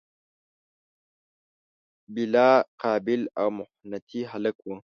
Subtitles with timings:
[2.15, 2.49] بلا
[2.83, 4.71] قابل او محنتي هلک و.